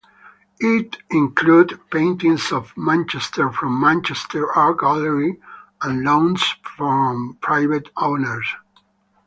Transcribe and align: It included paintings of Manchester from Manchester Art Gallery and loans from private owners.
It 0.59 0.97
included 1.11 1.79
paintings 1.91 2.51
of 2.51 2.75
Manchester 2.75 3.51
from 3.51 3.79
Manchester 3.79 4.51
Art 4.51 4.79
Gallery 4.79 5.39
and 5.79 6.03
loans 6.03 6.41
from 6.75 7.37
private 7.39 7.89
owners. 7.95 8.47